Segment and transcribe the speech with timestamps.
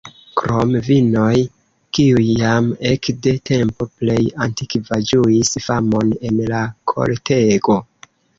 [0.39, 1.41] Krom vinoj,
[1.97, 7.79] kiuj jam ekde tempo plej antikva ĝuis famon en la kortego.